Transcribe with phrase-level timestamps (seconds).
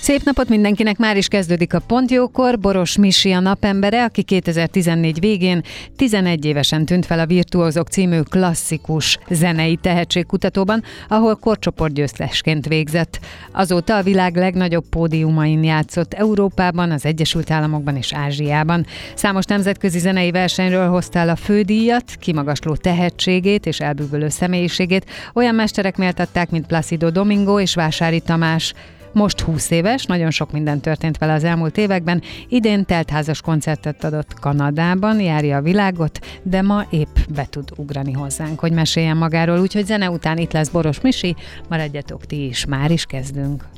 [0.00, 2.58] Szép napot mindenkinek, már is kezdődik a Pontjókor.
[2.58, 5.62] Boros Misi a napembere, aki 2014 végén
[5.96, 13.20] 11 évesen tűnt fel a Virtuózok című klasszikus zenei tehetségkutatóban, ahol korcsoportgyőztesként végzett.
[13.52, 18.86] Azóta a világ legnagyobb pódiumain játszott Európában, az Egyesült Államokban és Ázsiában.
[19.14, 25.06] Számos nemzetközi zenei versenyről hozta el a fődíjat, kimagasló tehetségét és elbűvölő személyiségét.
[25.34, 28.74] Olyan mesterek méltatták, mint Placido Domingo és Vásári Tamás.
[29.12, 32.22] Most 20 éves, nagyon sok minden történt vele az elmúlt években.
[32.48, 38.60] Idén teltházas koncertet adott Kanadában, járja a világot, de ma épp be tud ugrani hozzánk,
[38.60, 39.60] hogy meséljen magáról.
[39.60, 41.36] Úgyhogy zene után itt lesz Boros Misi,
[41.68, 43.68] maradjatok ti is, már is kezdünk.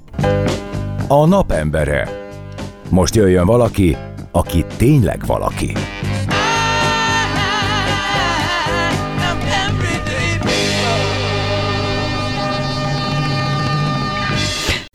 [1.08, 2.08] A napembere.
[2.89, 3.96] Most jöjjön valaki,
[4.30, 5.72] aki tényleg valaki.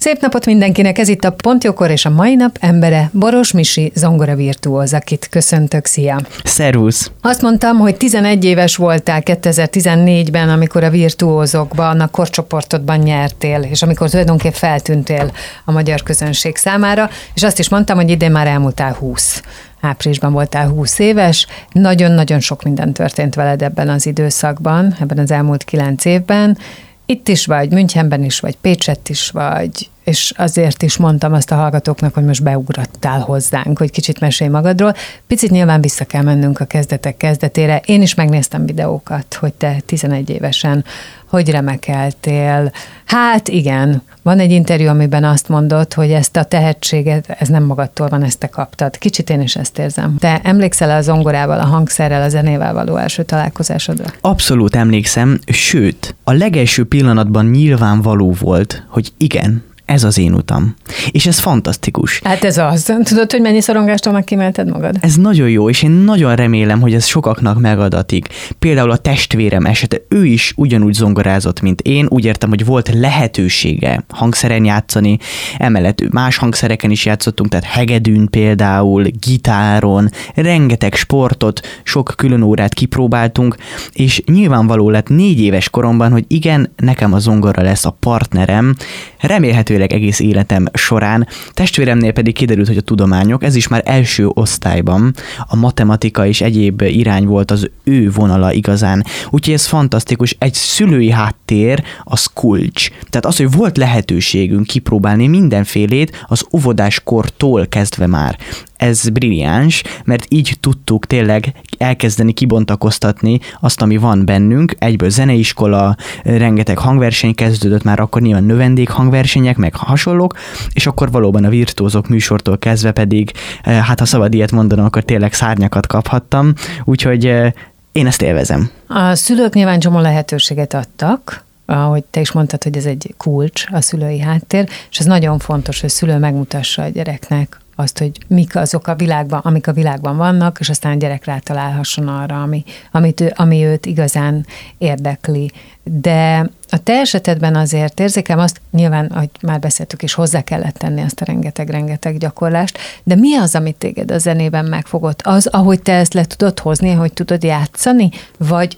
[0.08, 4.36] Szép napot mindenkinek, ez itt a Pontjókor és a mai nap embere Boros Misi zongora
[4.36, 6.22] virtuóz, akit köszöntök, szia!
[6.44, 7.12] Szervusz!
[7.22, 14.10] Azt mondtam, hogy 11 éves voltál 2014-ben, amikor a virtuózokban, a korcsoportodban nyertél, és amikor
[14.10, 15.32] tulajdonképp feltűntél
[15.66, 19.42] a magyar közönség számára, és azt is mondtam, hogy idén már elmúltál 20
[19.82, 25.64] áprilisban voltál 20 éves, nagyon-nagyon sok minden történt veled ebben az időszakban, ebben az elmúlt
[25.64, 26.58] 9 évben,
[27.06, 31.56] itt is vagy, Münchenben is vagy, Pécsett is vagy, és azért is mondtam azt a
[31.56, 34.94] hallgatóknak, hogy most beugrattál hozzánk, hogy kicsit mesélj magadról.
[35.28, 37.82] Picit nyilván vissza kell mennünk a kezdetek kezdetére.
[37.86, 40.86] Én is megnéztem videókat, hogy te 11 évesen
[41.30, 42.72] hogy remekeltél.
[43.06, 48.08] Hát igen, van egy interjú, amiben azt mondod, hogy ezt a tehetséget, ez nem magadtól
[48.08, 48.98] van, ezt te kaptad.
[48.98, 50.16] Kicsit én is ezt érzem.
[50.20, 54.06] Te emlékszel a zongorával, a hangszerrel, a zenével való első találkozásodra?
[54.22, 60.76] Abszolút emlékszem, sőt, a legelső pillanatban nyilvánvaló volt, hogy igen, ez az én utam.
[61.12, 62.20] És ez fantasztikus.
[62.24, 62.94] Hát ez az.
[63.04, 64.98] Tudod, hogy mennyi szorongástól kimelted magad?
[65.02, 68.28] Ez nagyon jó, és én nagyon remélem, hogy ez sokaknak megadatik.
[68.60, 72.06] Például a testvérem esete, ő is ugyanúgy zongorázott, mint én.
[72.10, 75.18] Úgy értem, hogy volt lehetősége hangszeren játszani,
[75.58, 83.56] emellett más hangszereken is játszottunk, tehát hegedűn például, gitáron, rengeteg sportot, sok külön órát kipróbáltunk,
[83.94, 88.76] és nyilvánvaló lett négy éves koromban, hogy igen, nekem a zongora lesz a partnerem,
[89.20, 91.28] remélhető remélhetőleg egész életem során.
[91.54, 95.14] Testvéremnél pedig kiderült, hogy a tudományok, ez is már első osztályban,
[95.48, 99.06] a matematika és egyéb irány volt az ő vonala igazán.
[99.30, 100.36] Úgyhogy ez fantasztikus.
[100.40, 102.90] Egy szülői háttér az kulcs.
[102.90, 108.38] Tehát az, hogy volt lehetőségünk kipróbálni mindenfélét az óvodáskortól kezdve már
[108.78, 114.76] ez brilliáns, mert így tudtuk tényleg elkezdeni kibontakoztatni azt, ami van bennünk.
[114.80, 120.38] Egyből zeneiskola, rengeteg hangverseny kezdődött, már akkor nyilván növendék hangversenyek, meg hasonlók,
[120.74, 123.32] és akkor valóban a virtuózok műsortól kezdve pedig,
[123.64, 127.52] eh, hát ha szabad ilyet mondanom, akkor tényleg szárnyakat kaphattam, úgyhogy eh,
[127.92, 128.70] én ezt élvezem.
[128.88, 133.82] A szülők nyilván csomó lehetőséget adtak, ahogy te is mondtad, hogy ez egy kulcs, a
[133.82, 138.56] szülői háttér, és ez nagyon fontos, hogy a szülő megmutassa a gyereknek azt, hogy mik
[138.56, 143.22] azok a világban, amik a világban vannak, és aztán a gyerek rátalálhasson arra, ami, amit
[143.22, 144.46] ő, ami őt igazán
[144.78, 145.52] érdekli.
[145.84, 151.02] De a te esetedben azért érzékem azt, nyilván, hogy már beszéltük is, hozzá kellett tenni
[151.02, 155.22] azt a rengeteg-rengeteg gyakorlást, de mi az, amit téged a zenében megfogott?
[155.22, 158.10] Az, ahogy te ezt le tudod hozni, hogy tudod játszani?
[158.38, 158.78] Vagy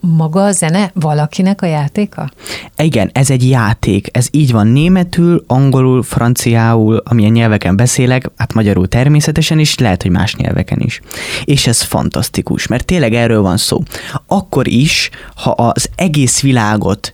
[0.00, 2.30] maga a zene valakinek a játéka?
[2.76, 4.08] Igen, ez egy játék.
[4.12, 10.10] Ez így van németül, angolul, franciául, amilyen nyelveken beszélek, hát magyarul természetesen is, lehet, hogy
[10.10, 11.00] más nyelveken is.
[11.44, 13.82] És ez fantasztikus, mert tényleg erről van szó.
[14.26, 17.13] Akkor is, ha az egész világot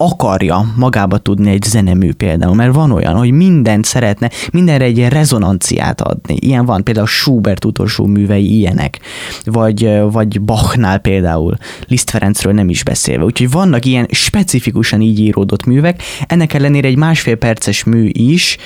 [0.00, 5.10] akarja magába tudni egy zenemű például, mert van olyan, hogy mindent szeretne, mindenre egy ilyen
[5.10, 6.36] rezonanciát adni.
[6.38, 8.98] Ilyen van, például Schubert utolsó művei ilyenek,
[9.44, 11.56] vagy, vagy Bachnál például,
[11.88, 13.24] Liszt Ferencről nem is beszélve.
[13.24, 18.56] Úgyhogy vannak ilyen specifikusan így íródott művek, ennek ellenére egy másfél perces mű is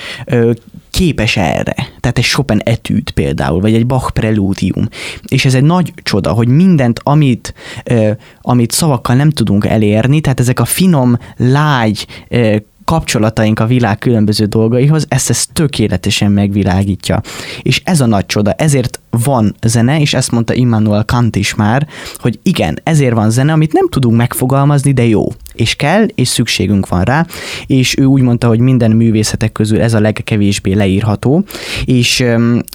[0.95, 1.75] képes erre.
[1.99, 4.87] Tehát egy Chopin etűd például, vagy egy Bach prelúdium.
[5.27, 7.53] És ez egy nagy csoda, hogy mindent, amit,
[7.83, 8.11] ö,
[8.41, 12.55] amit szavakkal nem tudunk elérni, tehát ezek a finom, lágy, ö,
[12.85, 17.21] kapcsolataink a világ különböző dolgaihoz, ezt ezt tökéletesen megvilágítja.
[17.61, 21.87] És ez a nagy csoda, ezért van zene, és ezt mondta Immanuel Kant is már,
[22.17, 25.27] hogy igen, ezért van zene, amit nem tudunk megfogalmazni, de jó.
[25.55, 27.25] És kell, és szükségünk van rá,
[27.67, 31.45] és ő úgy mondta, hogy minden művészetek közül ez a legkevésbé leírható,
[31.85, 32.23] és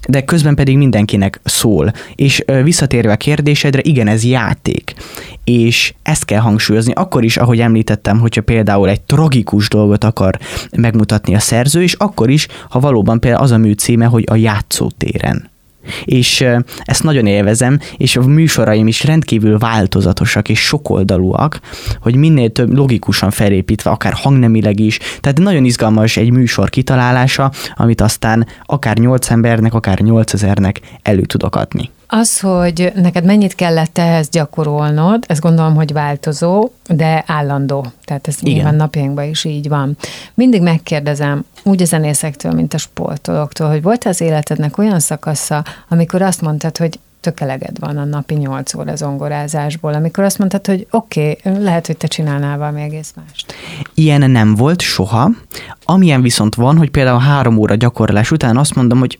[0.08, 1.92] de közben pedig mindenkinek szól.
[2.14, 4.94] És visszatérve a kérdésedre, igen, ez játék.
[5.44, 10.38] És ezt kell hangsúlyozni, akkor is, ahogy említettem, hogyha például egy tragikus dolgot akar
[10.76, 14.36] megmutatni a szerző, és akkor is, ha valóban például az a mű címe, hogy a
[14.36, 15.49] játszótéren
[16.04, 16.44] és
[16.84, 21.60] ezt nagyon élvezem, és a műsoraim is rendkívül változatosak és sokoldalúak,
[22.00, 28.00] hogy minél több logikusan felépítve, akár hangnemileg is, tehát nagyon izgalmas egy műsor kitalálása, amit
[28.00, 31.90] aztán akár nyolc embernek, akár nyolcezernek elő tudok adni.
[32.12, 37.86] Az, hogy neked mennyit kellett ehhez gyakorolnod, ez gondolom, hogy változó, de állandó.
[38.04, 38.54] Tehát ez Igen.
[38.54, 39.96] nyilván napjainkban is így van.
[40.34, 46.22] Mindig megkérdezem, úgy a zenészektől, mint a sportolóktól, hogy volt az életednek olyan szakasza, amikor
[46.22, 50.86] azt mondtad, hogy tök eleged van a napi 8 óra zongorázásból, amikor azt mondtad, hogy
[50.90, 53.54] oké, okay, lehet, hogy te csinálnál valami egész mást.
[53.94, 55.30] Ilyen nem volt soha.
[55.84, 59.18] Amilyen viszont van, hogy például három óra gyakorlás után azt mondom, hogy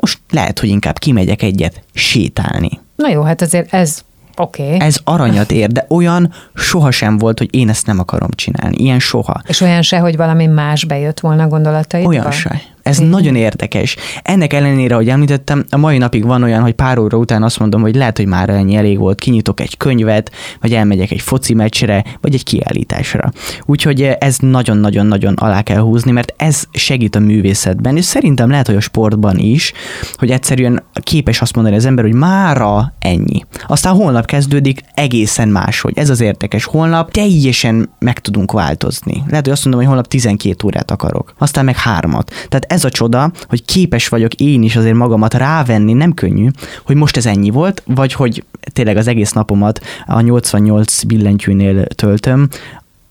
[0.00, 2.80] most lehet, hogy inkább kimegyek egyet sétálni.
[2.96, 4.04] Na jó, hát azért ez
[4.38, 4.62] Oké.
[4.62, 4.86] Okay.
[4.86, 8.76] Ez aranyat ér, de olyan sohasem volt, hogy én ezt nem akarom csinálni.
[8.76, 9.42] Ilyen soha.
[9.46, 12.08] És olyan se, hogy valami más bejött volna gondolataidba?
[12.08, 12.60] Olyan se.
[12.86, 13.08] Ez mm.
[13.08, 13.96] nagyon érdekes.
[14.22, 17.80] Ennek ellenére, hogy említettem, a mai napig van olyan, hogy pár óra után azt mondom,
[17.80, 22.04] hogy lehet, hogy már ennyi elég volt, kinyitok egy könyvet, vagy elmegyek egy foci meccsre,
[22.20, 23.32] vagy egy kiállításra.
[23.64, 28.76] Úgyhogy ez nagyon-nagyon-nagyon alá kell húzni, mert ez segít a művészetben, és szerintem lehet, hogy
[28.76, 29.72] a sportban is,
[30.14, 33.44] hogy egyszerűen képes azt mondani az ember, hogy mára ennyi.
[33.66, 35.98] Aztán holnap kezdődik egészen máshogy.
[35.98, 36.64] Ez az érdekes.
[36.64, 39.22] Holnap teljesen meg tudunk változni.
[39.28, 42.30] Lehet, hogy azt mondom, hogy holnap 12 órát akarok, aztán meg hármat.
[42.48, 46.48] Tehát ez a csoda, hogy képes vagyok én is azért magamat rávenni, nem könnyű,
[46.84, 52.48] hogy most ez ennyi volt, vagy hogy tényleg az egész napomat a 88 billentyűnél töltöm,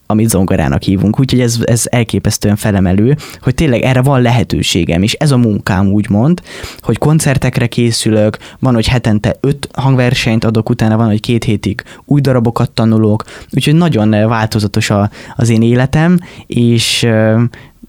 [0.06, 1.20] amit zongorának hívunk.
[1.20, 6.42] Úgyhogy ez, ez elképesztően felemelő, hogy tényleg erre van lehetőségem, és ez a munkám úgymond,
[6.80, 12.22] hogy koncertekre készülök, van, hogy hetente öt hangversenyt adok, utána van, hogy két hétig új
[12.22, 17.08] darabokat tanulok, úgyhogy nagyon változatos a, az én életem, és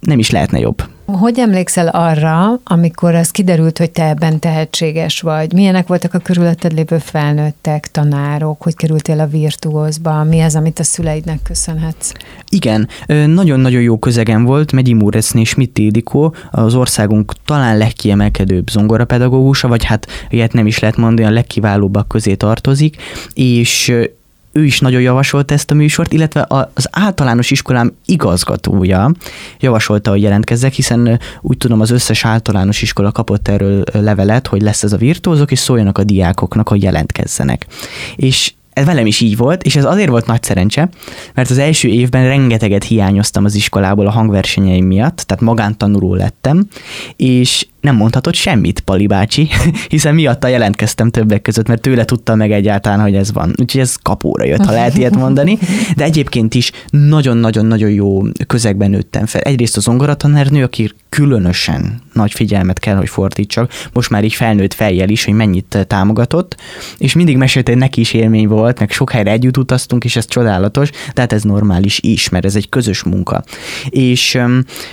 [0.01, 0.83] nem is lehetne jobb.
[1.07, 5.53] Hogy emlékszel arra, amikor az kiderült, hogy te ebben tehetséges vagy?
[5.53, 8.63] Milyenek voltak a körülötted lévő felnőttek, tanárok?
[8.63, 10.25] Hogy kerültél a virtuózba?
[10.25, 12.13] Mi az, amit a szüleidnek köszönhetsz?
[12.49, 12.89] Igen,
[13.27, 14.97] nagyon-nagyon jó közegem volt, Megyi
[15.33, 21.29] és Schmidt Édikó, az országunk talán legkiemelkedőbb zongorapedagógusa, vagy hát ilyet nem is lehet mondani,
[21.29, 22.97] a legkiválóbbak közé tartozik,
[23.35, 23.95] és
[24.57, 29.11] ő is nagyon javasolt ezt a műsort, illetve az általános iskolám igazgatója
[29.61, 34.83] javasolta, hogy jelentkezzek, hiszen úgy tudom, az összes általános iskola kapott erről levelet, hogy lesz
[34.83, 37.67] ez a virtuózok, és szóljanak a diákoknak, hogy jelentkezzenek.
[38.17, 40.89] És ez velem is így volt, és ez azért volt nagy szerencse,
[41.35, 46.67] mert az első évben rengeteget hiányoztam az iskolából a hangversenyeim miatt, tehát magántanuló lettem,
[47.17, 49.49] és nem mondhatott semmit Pali bácsi,
[49.89, 53.55] hiszen miatta jelentkeztem többek között, mert tőle tudta meg egyáltalán, hogy ez van.
[53.61, 55.59] Úgyhogy ez kapóra jött, ha lehet ilyet mondani.
[55.97, 59.41] De egyébként is nagyon-nagyon-nagyon jó közegben nőttem fel.
[59.41, 65.09] Egyrészt az zongoratanárnő, aki különösen nagy figyelmet kell, hogy fordítsak, most már így felnőtt fejjel
[65.09, 66.57] is, hogy mennyit támogatott,
[66.99, 70.27] és mindig mesélte, hogy neki is élmény volt, meg sok helyre együtt utaztunk, és ez
[70.27, 73.45] csodálatos, tehát ez normális is, mert ez egy közös munka.
[73.89, 74.39] És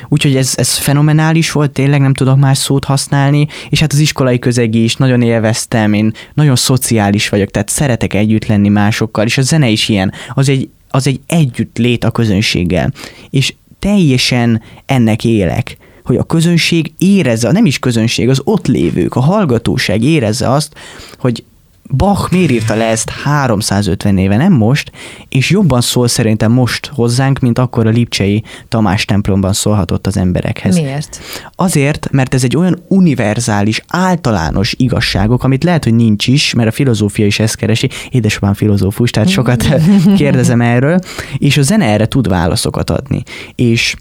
[0.09, 3.99] úgyhogy ez, ez fenomenális volt, tényleg nem tudok más szót szót használni, és hát az
[3.99, 9.37] iskolai közegi is nagyon élveztem, én nagyon szociális vagyok, tehát szeretek együtt lenni másokkal, és
[9.37, 12.91] a zene is ilyen, az egy, az egy együtt lét a közönséggel,
[13.29, 19.19] és teljesen ennek élek hogy a közönség érezze, nem is közönség, az ott lévők, a
[19.19, 20.73] hallgatóság érezze azt,
[21.17, 21.43] hogy
[21.89, 24.91] Bach miért írta le ezt 350 éve, nem most,
[25.29, 30.75] és jobban szól szerintem most hozzánk, mint akkor a Lipcsei Tamás templomban szólhatott az emberekhez.
[30.75, 31.19] Miért?
[31.55, 36.71] Azért, mert ez egy olyan univerzális, általános igazságok, amit lehet, hogy nincs is, mert a
[36.71, 37.89] filozófia is ezt keresi.
[38.09, 39.67] Édesapám filozófus, tehát sokat
[40.17, 40.99] kérdezem erről,
[41.37, 43.23] és a zene erre tud válaszokat adni.
[43.55, 43.95] És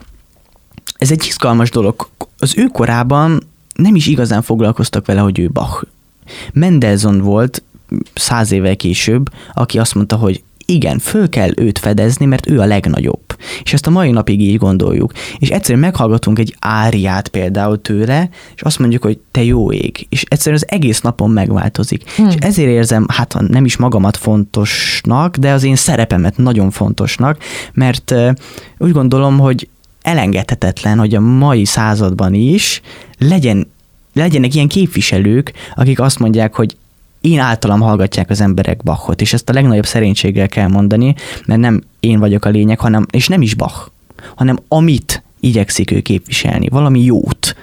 [0.97, 2.09] ez egy izgalmas dolog.
[2.39, 3.43] Az ő korában
[3.75, 5.85] nem is igazán foglalkoztak vele, hogy ő Bach.
[6.53, 7.63] Mendelssohn volt
[8.15, 12.65] száz évvel később, aki azt mondta, hogy igen, föl kell őt fedezni, mert ő a
[12.65, 13.37] legnagyobb.
[13.63, 15.13] És ezt a mai napig így gondoljuk.
[15.39, 20.07] És egyszerűen meghallgatunk egy áriát például tőle, és azt mondjuk, hogy te jó ég.
[20.09, 22.11] És egyszerűen az egész napon megváltozik.
[22.11, 22.29] Hmm.
[22.29, 27.39] És ezért érzem, hát nem is magamat fontosnak, de az én szerepemet nagyon fontosnak,
[27.73, 28.15] mert
[28.79, 29.69] úgy gondolom, hogy
[30.03, 32.81] elengedhetetlen, hogy a mai században is
[33.19, 33.67] legyen,
[34.15, 36.77] legyenek ilyen képviselők, akik azt mondják, hogy
[37.23, 41.15] én általam hallgatják az emberek Bachot, és ezt a legnagyobb szerénységgel kell mondani,
[41.47, 43.89] mert nem én vagyok a lényeg, hanem, és nem is Bach,
[44.35, 47.57] hanem amit igyekszik ő képviselni, valami jót,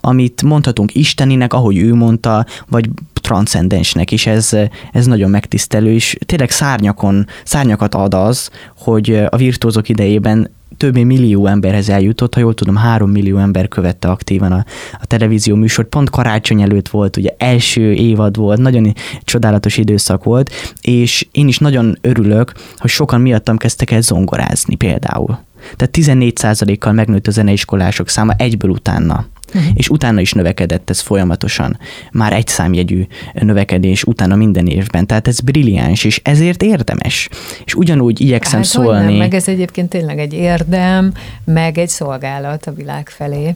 [0.00, 2.88] amit mondhatunk Isteninek, ahogy ő mondta, vagy
[3.24, 4.56] transzcendensnek is, ez,
[4.92, 11.46] ez nagyon megtisztelő, és tényleg szárnyakon, szárnyakat ad az, hogy a virtuózok idejében több millió
[11.46, 14.64] emberhez eljutott, ha jól tudom, három millió ember követte aktívan a,
[15.00, 15.88] a televízió műsort.
[15.88, 20.50] Pont karácsony előtt volt, ugye első évad volt, nagyon csodálatos időszak volt,
[20.80, 25.38] és én is nagyon örülök, hogy sokan miattam kezdtek el zongorázni például.
[25.76, 29.72] Tehát 14%-kal megnőtt a zeneiskolások száma egyből utána uh-huh.
[29.74, 31.78] és utána is növekedett ez folyamatosan.
[32.12, 35.06] Már egy számjegyű növekedés utána minden évben.
[35.06, 37.28] Tehát ez brilliáns, és ezért érdemes.
[37.64, 39.04] És ugyanúgy igyekszem hát, szólni.
[39.04, 41.12] Nem, meg ez egyébként tényleg egy érdem,
[41.44, 43.54] meg egy szolgálat a világ felé.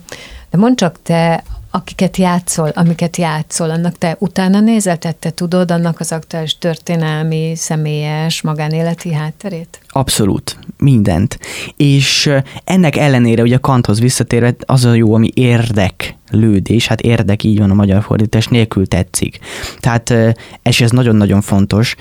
[0.50, 5.70] De mondd csak te, akiket játszol, amiket játszol, annak te utána nézel, tehát te tudod
[5.70, 9.80] annak az aktuális történelmi, személyes, magánéleti hátterét?
[9.88, 11.38] Abszolút, mindent.
[11.76, 12.30] És
[12.64, 17.58] ennek ellenére, ugye a kanthoz visszatérve, az a jó, ami érdek lődés, hát érdek így
[17.58, 19.38] van a magyar fordítás, nélkül tetszik.
[19.80, 20.14] Tehát,
[20.62, 21.96] és ez nagyon-nagyon fontos,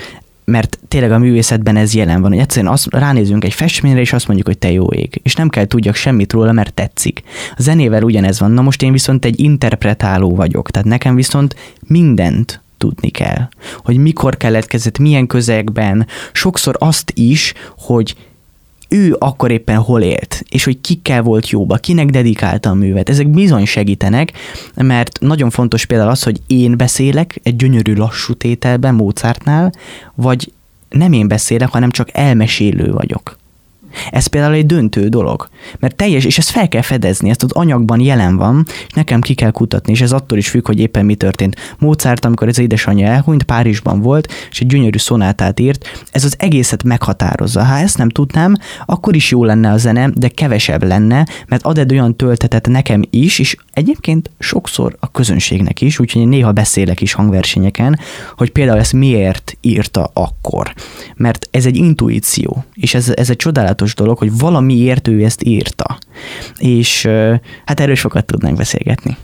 [0.51, 4.27] mert tényleg a művészetben ez jelen van, hogy egyszerűen azt, ránézünk egy festményre, és azt
[4.27, 5.19] mondjuk, hogy te jó ég.
[5.23, 7.21] És nem kell tudjak semmit róla, mert tetszik.
[7.55, 8.51] A zenével ugyanez van.
[8.51, 11.55] Na most én viszont egy interpretáló vagyok, tehát nekem viszont
[11.87, 13.49] mindent tudni kell.
[13.75, 18.15] Hogy mikor keletkezett, milyen közegben, sokszor azt is, hogy
[18.89, 23.09] ő akkor éppen hol élt, és hogy kikkel volt jóba, kinek dedikálta a művet.
[23.09, 24.31] Ezek bizony segítenek,
[24.75, 29.71] mert nagyon fontos például az, hogy én beszélek egy gyönyörű lassú tételben Mozartnál,
[30.15, 30.51] vagy
[30.89, 33.37] nem én beszélek, hanem csak elmesélő vagyok.
[34.09, 37.99] Ez például egy döntő dolog, mert teljes, és ezt fel kell fedezni, ezt az anyagban
[37.99, 41.15] jelen van, és nekem ki kell kutatni, és ez attól is függ, hogy éppen mi
[41.15, 41.55] történt.
[41.79, 46.83] Mozart, amikor az édesanyja elhunyt, Párizsban volt, és egy gyönyörű szonátát írt, ez az egészet
[46.83, 47.63] meghatározza.
[47.63, 48.53] Ha ezt nem tudnám,
[48.85, 53.03] akkor is jó lenne a zene, de kevesebb lenne, mert ad egy olyan töltetet nekem
[53.09, 57.99] is, és egyébként sokszor a közönségnek is, úgyhogy én néha beszélek is hangversenyeken,
[58.37, 60.73] hogy például ezt miért írta akkor.
[61.15, 65.97] Mert ez egy intuíció, és ez, ez egy csodálatos dolog, hogy valamiért ő ezt írta.
[66.57, 67.07] És
[67.65, 69.17] hát erről sokat tudnánk beszélgetni.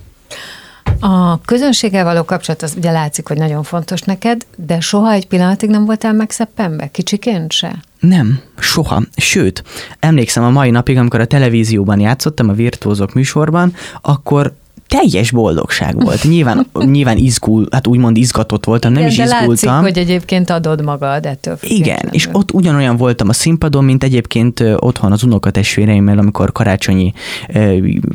[1.00, 5.70] A közönséggel való kapcsolat az ugye látszik, hogy nagyon fontos neked, de soha egy pillanatig
[5.70, 6.88] nem voltál megszeppenve?
[6.88, 7.84] Kicsiként se?
[8.08, 9.02] Nem, soha.
[9.16, 9.64] Sőt,
[10.00, 14.54] emlékszem a mai napig, amikor a televízióban játszottam, a Virtuózok műsorban, akkor
[15.00, 16.24] teljes boldogság volt.
[16.24, 19.74] Nyilván, nyilván izgul, hát úgymond izgatott voltam, nem Igen, is de izgultam.
[19.74, 24.64] Látszik, hogy egyébként adod magad ettől Igen, és ott ugyanolyan voltam a színpadon, mint egyébként
[24.76, 27.14] otthon az unokatestvéreimmel, amikor karácsonyi,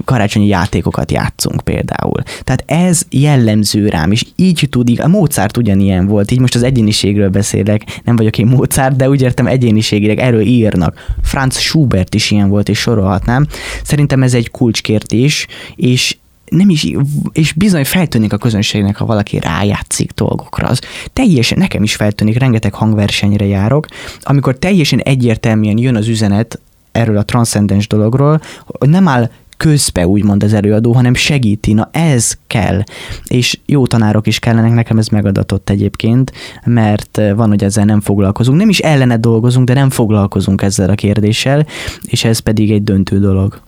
[0.05, 2.23] karácsonyi játékokat játszunk például.
[2.45, 7.29] Tehát ez jellemző rám, és így tudik, a Mozart ugyanilyen volt, így most az egyéniségről
[7.29, 11.15] beszélek, nem vagyok én Mozart, de úgy értem egyéniségileg, erről írnak.
[11.23, 13.47] Franz Schubert is ilyen volt, és sorolhatnám.
[13.83, 16.17] Szerintem ez egy kulcskérdés, és
[16.51, 16.93] nem is,
[17.33, 20.69] és bizony feltűnik a közönségnek, ha valaki rájátszik dolgokra.
[20.69, 20.81] Az
[21.13, 23.87] teljesen, nekem is feltűnik, rengeteg hangversenyre járok,
[24.21, 26.61] amikor teljesen egyértelműen jön az üzenet
[26.93, 32.39] erről a transzcendens dologról, hogy nem áll közbe úgymond az előadó, hanem segíti, na ez
[32.47, 32.83] kell.
[33.27, 36.33] És jó tanárok is kellenek, nekem ez megadatott egyébként,
[36.65, 38.59] mert van, hogy ezzel nem foglalkozunk.
[38.59, 41.67] Nem is ellene dolgozunk, de nem foglalkozunk ezzel a kérdéssel,
[42.03, 43.61] és ez pedig egy döntő dolog.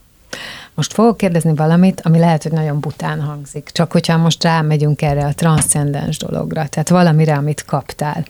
[0.80, 5.25] Most fogok kérdezni valamit, ami lehet, hogy nagyon bután hangzik, csak hogyha most rámegyünk erre
[5.25, 8.25] a transzcendens dologra, tehát valamire, amit kaptál.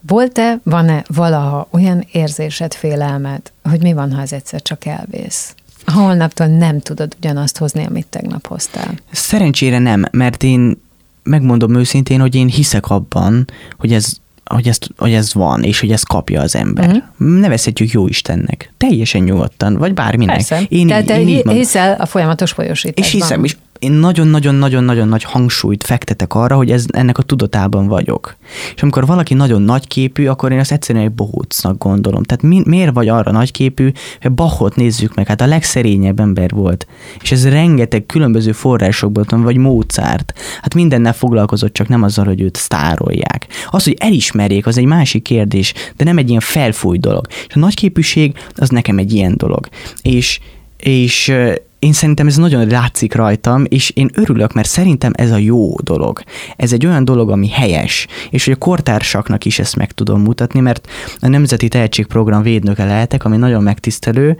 [0.00, 5.54] Volt-e, van-e valaha olyan érzésed, félelmed, hogy mi van, ha ez egyszer csak elvész?
[5.86, 8.94] Holnaptól nem tudod ugyanazt hozni, amit tegnap hoztál.
[9.12, 10.82] Szerencsére nem, mert én
[11.22, 13.44] megmondom őszintén, hogy én hiszek abban,
[13.78, 14.12] hogy ez
[14.54, 16.86] hogy, ezt, hogy ez van, és hogy ezt kapja az ember.
[16.86, 17.38] Uh-huh.
[17.38, 18.72] Nevezhetjük jó Istennek.
[18.76, 20.34] Teljesen nyugodtan, vagy bárminek.
[20.34, 20.62] Persze.
[20.68, 23.04] Én, Tehát én, te hiszel a folyamatos folyosításban.
[23.04, 23.56] És hiszem, és
[23.86, 28.36] én nagyon-nagyon-nagyon-nagyon nagy hangsúlyt fektetek arra, hogy ez, ennek a tudatában vagyok.
[28.74, 32.22] És amikor valaki nagyon nagyképű, akkor én azt egyszerűen egy bohócnak gondolom.
[32.22, 33.90] Tehát mi, miért vagy arra nagyképű,
[34.20, 36.86] hogy Bachot nézzük meg, hát a legszerényebb ember volt.
[37.20, 40.32] És ez rengeteg különböző forrásokból, vagy Mozart.
[40.60, 43.46] Hát mindennel foglalkozott, csak nem azzal, hogy őt sztárolják.
[43.70, 47.26] Az, hogy elismerjék, az egy másik kérdés, de nem egy ilyen felfúj dolog.
[47.48, 49.68] És a nagyképűség az nekem egy ilyen dolog.
[50.02, 50.40] És
[50.76, 51.32] és
[51.86, 56.20] én szerintem ez nagyon látszik rajtam, és én örülök, mert szerintem ez a jó dolog.
[56.56, 60.60] Ez egy olyan dolog, ami helyes, és hogy a kortársaknak is ezt meg tudom mutatni,
[60.60, 60.88] mert
[61.20, 64.36] a Nemzeti Tehetségprogram védnöke lehetek, ami nagyon megtisztelő,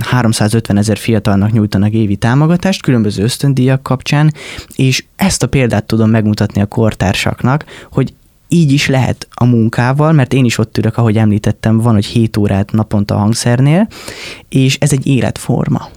[0.00, 4.32] 350 ezer fiatalnak nyújtanak évi támogatást különböző ösztöndíjak kapcsán,
[4.74, 8.12] és ezt a példát tudom megmutatni a kortársaknak, hogy
[8.48, 12.36] így is lehet a munkával, mert én is ott ülök, ahogy említettem, van, hogy 7
[12.36, 13.88] órát naponta a hangszernél,
[14.48, 15.88] és ez egy életforma.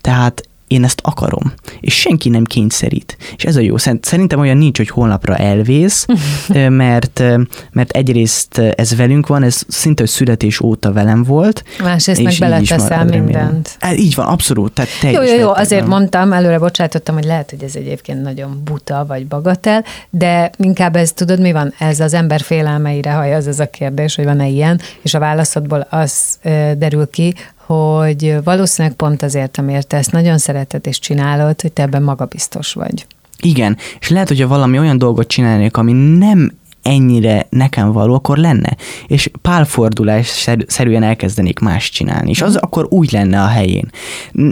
[0.00, 3.16] Tehát én ezt akarom, és senki nem kényszerít.
[3.36, 3.76] És ez a jó.
[4.00, 6.06] Szerintem olyan nincs, hogy holnapra elvész,
[6.68, 7.22] mert,
[7.72, 11.64] mert egyrészt ez velünk van, ez szinte hogy születés óta velem volt.
[11.82, 13.76] Másrészt meg beleteszel mindent.
[13.80, 14.72] Hát így van, abszolút.
[14.72, 15.90] Tehát jó, jó, jó, azért van.
[15.90, 21.12] mondtam, előre bocsátottam, hogy lehet, hogy ez egyébként nagyon buta vagy bagatel, de inkább ez,
[21.12, 21.74] tudod, mi van?
[21.78, 26.38] Ez az ember félelmeire hajaz ez a kérdés, hogy van-e ilyen, és a válaszodból az
[26.78, 27.34] derül ki,
[27.68, 32.72] hogy valószínűleg pont azért, amiért te ezt nagyon szereted és csinálod, hogy te ebben magabiztos
[32.72, 33.06] vagy.
[33.42, 38.76] Igen, és lehet, hogyha valami olyan dolgot csinálnék, ami nem ennyire nekem való, akkor lenne.
[39.06, 42.64] És pálfordulás szerűen elkezdenék más csinálni, és az mhm.
[42.64, 43.90] akkor úgy lenne a helyén.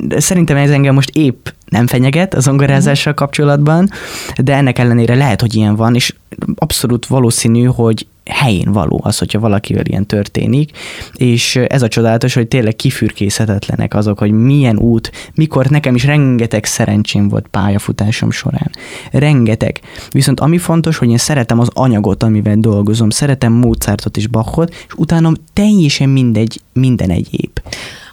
[0.08, 3.22] Szerintem ez engem most épp nem fenyeget az zongorázással mhm.
[3.22, 3.90] kapcsolatban,
[4.36, 6.14] de ennek ellenére lehet, hogy ilyen van, és
[6.54, 10.70] abszolút valószínű, hogy helyén való az, hogyha valakivel ilyen történik,
[11.14, 16.64] és ez a csodálatos, hogy tényleg kifürkészhetetlenek azok, hogy milyen út, mikor nekem is rengeteg
[16.64, 18.70] szerencsém volt pályafutásom során.
[19.12, 19.80] Rengeteg.
[20.10, 24.94] Viszont ami fontos, hogy én szeretem az anyagot, amivel dolgozom, szeretem Mozartot és Bachot, és
[24.96, 27.60] utána teljesen mindegy, minden egyéb.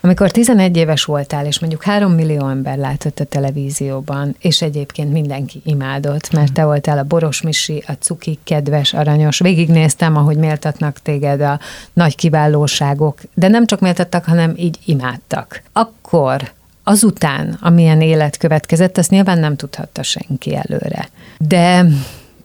[0.06, 5.62] Amikor 11 éves voltál, és mondjuk 3 millió ember látott a televízióban, és egyébként mindenki
[5.66, 9.40] imádott, mert te voltál a Boros Misi, a Cuki, kedves, aranyos.
[9.40, 11.60] Végignéztem, ahogy méltatnak téged a
[11.94, 15.64] nagy kiválóságok, de nem csak méltattak, hanem így imádtak.
[15.74, 16.52] Akkor
[16.84, 21.10] azután, amilyen élet következett, azt nyilván nem tudhatta senki előre.
[21.38, 21.86] De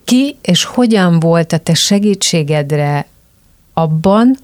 [0.05, 3.07] ki és hogyan volt a te segítségedre
[3.73, 4.37] abban,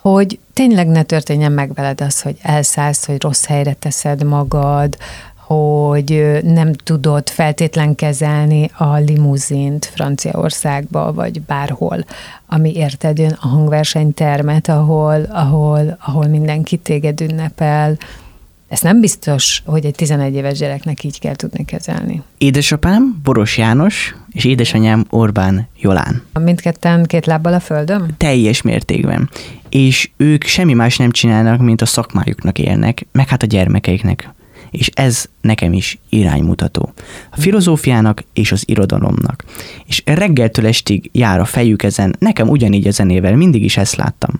[0.00, 4.96] hogy tényleg ne történjen meg veled az, hogy elszállsz, hogy rossz helyre teszed magad,
[5.36, 12.04] hogy nem tudod feltétlen kezelni a limuzint Franciaországba, vagy bárhol,
[12.46, 17.96] ami érted jön a hangversenytermet, ahol, ahol, ahol mindenki téged ünnepel,
[18.68, 22.22] ez nem biztos, hogy egy 11 éves gyereknek így kell tudni kezelni.
[22.38, 26.22] Édesapám Boros János, és édesanyám Orbán Jolán.
[26.32, 28.14] Mindketten két lábbal a földön?
[28.16, 29.30] Teljes mértékben.
[29.68, 34.30] És ők semmi más nem csinálnak, mint a szakmájuknak élnek, meg hát a gyermekeiknek.
[34.70, 36.92] És ez nekem is iránymutató.
[37.30, 39.44] A filozófiának és az irodalomnak.
[39.86, 44.30] És reggeltől estig jár a fejük ezen, nekem ugyanígy a zenével, mindig is ezt láttam.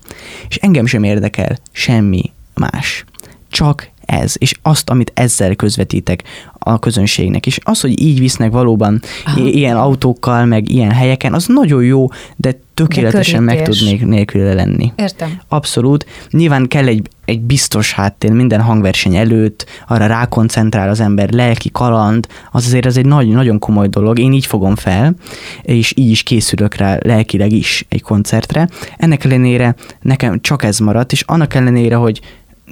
[0.49, 3.05] És engem sem érdekel semmi más.
[3.51, 6.23] Csak ez, és azt, amit ezzel közvetítek
[6.59, 7.47] a közönségnek.
[7.47, 9.41] És az, hogy így visznek valóban Aha.
[9.41, 14.93] ilyen autókkal, meg ilyen helyeken, az nagyon jó, de tökéletesen de meg tudnék nélküle lenni.
[14.97, 15.41] Értem.
[15.49, 16.07] Abszolút.
[16.31, 22.27] Nyilván kell egy, egy biztos háttér minden hangverseny előtt, arra rákoncentrál az ember, lelki kaland,
[22.53, 24.19] az azért ez egy nagy, nagyon komoly dolog.
[24.19, 25.15] Én így fogom fel,
[25.63, 28.69] és így is készülök rá lelkileg is egy koncertre.
[28.97, 32.21] Ennek ellenére nekem csak ez maradt, és annak ellenére, hogy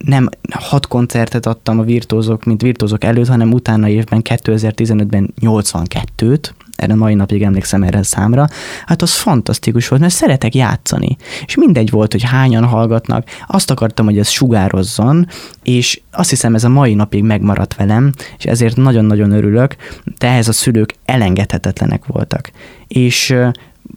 [0.04, 6.94] nem hat koncertet adtam a virtuózok, mint virtuózok előtt, hanem utána évben 2015-ben 82-t, erre
[6.94, 8.46] mai napig emlékszem erre a számra,
[8.86, 11.16] hát az fantasztikus volt, mert szeretek játszani.
[11.46, 15.28] És mindegy volt, hogy hányan hallgatnak, azt akartam, hogy ez sugározzon,
[15.62, 19.76] és azt hiszem ez a mai napig megmaradt velem, és ezért nagyon-nagyon örülök,
[20.18, 22.50] de ehhez a szülők elengedhetetlenek voltak.
[22.88, 23.34] És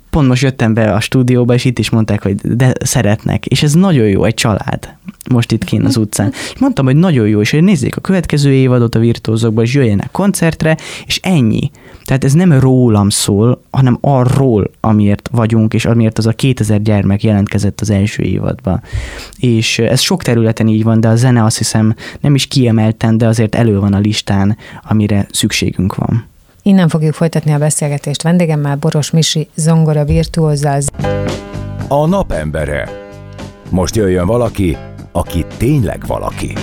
[0.10, 3.74] pont most jöttem be a stúdióba, és itt is mondták, hogy de szeretnek, és ez
[3.74, 4.98] nagyon jó, egy család,
[5.30, 6.32] most itt kint az utcán.
[6.32, 10.12] És mondtam, hogy nagyon jó, és hogy nézzék a következő évadot a virtuózokba, és jöjjenek
[10.12, 11.72] koncertre, és ennyi.
[12.06, 17.24] Tehát ez nem rólam szól, hanem arról, amiért vagyunk, és amiért az a 2000 gyermek
[17.24, 18.82] jelentkezett az első évadban.
[19.38, 23.28] És ez sok területen így van, de a zene azt hiszem nem is kiemelten, de
[23.28, 26.29] azért elő van a listán, amire szükségünk van.
[26.70, 30.82] Innen fogjuk folytatni a beszélgetést vendégemmel Boros Misi zongora virtuózzal.
[31.88, 32.90] A napembere.
[33.70, 34.78] Most jöjjön valaki,
[35.12, 36.54] aki tényleg valaki.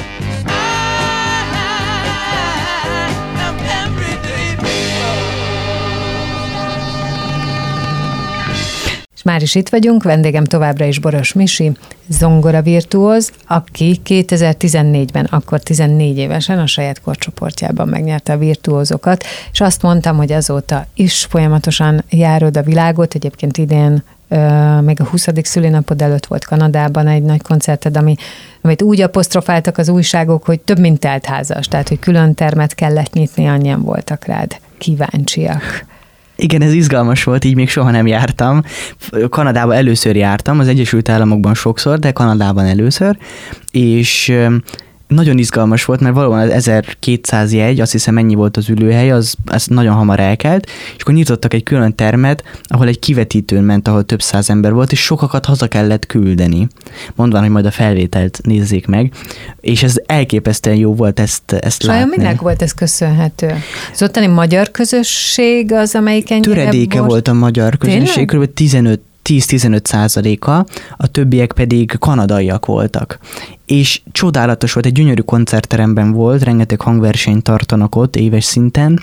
[9.26, 11.72] Már is itt vagyunk, vendégem továbbra is Boros Misi,
[12.08, 19.82] zongora virtuóz, aki 2014-ben, akkor 14 évesen a saját korcsoportjában megnyerte a virtuózokat, és azt
[19.82, 24.02] mondtam, hogy azóta is folyamatosan járod a világot, egyébként idén
[24.80, 25.26] még a 20.
[25.42, 28.14] szülinapod előtt volt Kanadában egy nagy koncerted, ami,
[28.60, 33.46] amit úgy apostrofáltak az újságok, hogy több mint teltházas, tehát hogy külön termet kellett nyitni,
[33.46, 35.86] annyian voltak rád kíváncsiak.
[36.36, 38.62] Igen, ez izgalmas volt, így még soha nem jártam.
[39.28, 43.16] Kanadában először jártam, az Egyesült Államokban sokszor, de Kanadában először,
[43.70, 44.32] és
[45.08, 49.34] nagyon izgalmas volt, mert valóban az 1200 jegy, azt hiszem ennyi volt az ülőhely, az,
[49.44, 54.04] az nagyon hamar elkelt, és akkor nyitottak egy külön termet, ahol egy kivetítőn ment, ahol
[54.04, 56.68] több száz ember volt, és sokakat haza kellett küldeni,
[57.14, 59.12] mondván, hogy majd a felvételt nézzék meg,
[59.60, 62.16] és ez elképesztően jó volt ezt, ezt és látni.
[62.16, 63.54] minek volt ez köszönhető?
[63.92, 67.10] Az ottani magyar közösség az, amelyik ennyire Töredéke most...
[67.10, 68.52] volt a magyar közösség, kb.
[68.54, 73.18] 15 10-15 százaléka, a többiek pedig kanadaiak voltak.
[73.66, 79.00] És csodálatos volt, egy gyönyörű koncertteremben volt, rengeteg hangversenyt tartanak ott éves szinten,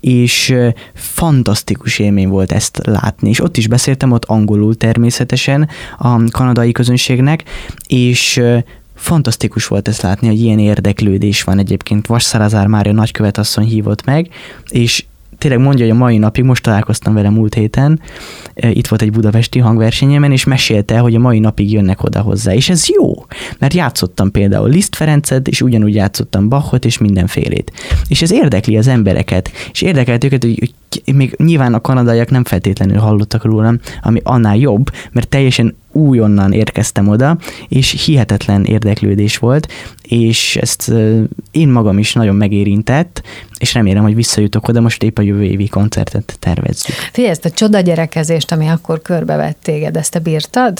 [0.00, 0.54] és
[0.94, 3.28] fantasztikus élmény volt ezt látni.
[3.28, 7.44] És ott is beszéltem, ott angolul természetesen a kanadai közönségnek,
[7.86, 8.42] és
[8.94, 12.06] fantasztikus volt ezt látni, hogy ilyen érdeklődés van egyébként.
[12.06, 14.28] Vasszalazár Mária nagykövetasszony hívott meg,
[14.68, 15.04] és
[15.38, 18.00] tényleg mondja, hogy a mai napig, most találkoztam vele múlt héten,
[18.54, 22.54] itt volt egy budapesti hangversenyemen, és mesélte, hogy a mai napig jönnek oda hozzá.
[22.54, 23.26] És ez jó,
[23.58, 27.72] mert játszottam például Liszt Ferencet, és ugyanúgy játszottam Bachot, és mindenfélét.
[28.08, 30.74] És ez érdekli az embereket, és érdekelt őket, hogy, hogy
[31.14, 37.08] még nyilván a kanadaiak nem feltétlenül hallottak rólam, ami annál jobb, mert teljesen újonnan érkeztem
[37.08, 40.92] oda, és hihetetlen érdeklődés volt, és ezt
[41.50, 43.22] én magam is nagyon megérintett,
[43.58, 46.94] és remélem, hogy visszajutok oda, most épp a jövő évi koncertet tervezzük.
[47.12, 50.78] Figyelj, ezt a csoda gyerekezést, ami akkor körbevett téged, ezt te bírtad?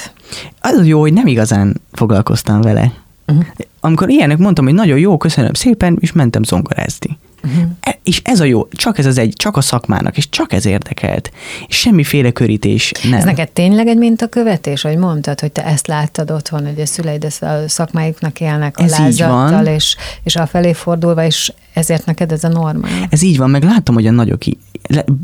[0.61, 2.93] Az jó, hogy nem igazán foglalkoztam vele.
[3.27, 3.47] Uh-huh.
[3.81, 7.19] Amikor ilyenek mondtam, hogy nagyon jó, köszönöm szépen, és mentem zongorázni.
[7.47, 7.95] Uh-huh.
[8.03, 11.31] És ez a jó, csak ez az egy, csak a szakmának, és csak ez érdekelt.
[11.67, 13.13] És semmiféle körítés nem.
[13.13, 17.25] Ez neked tényleg egy mintakövetés, hogy mondtad, hogy te ezt láttad otthon, hogy a szüleid
[17.25, 22.45] ezt a szakmáiknak élnek a ez lázattal, és, és afelé fordulva, és ezért neked ez
[22.45, 23.07] a normál.
[23.11, 24.43] Ez így van, meg látom, hogy a nagyok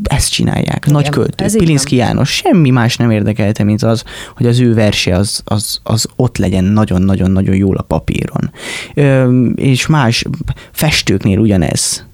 [0.03, 4.05] ezt csinálják, Igen, nagy költő, Pilinszki János, semmi más nem érdekelte, mint az,
[4.37, 8.51] hogy az ő verse az, az, az ott legyen nagyon-nagyon-nagyon jól a papíron.
[8.95, 10.25] Ö, és más
[10.73, 12.11] festőknél ugyanez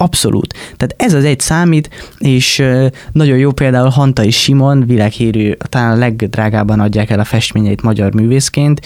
[0.00, 0.54] Abszolút.
[0.76, 2.62] Tehát ez az egy számít, és
[3.12, 8.14] nagyon jó például Hanta és Simon, világhírű, talán a legdrágában adják el a festményeit magyar
[8.14, 8.80] művészként.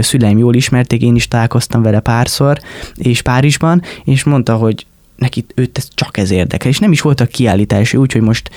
[0.00, 2.58] Szüleim jól ismerték, én is találkoztam vele párszor,
[2.94, 7.28] és Párizsban, és mondta, hogy neki őt ez csak ez érdekel, és nem is voltak
[7.28, 8.50] kiállítás, úgyhogy most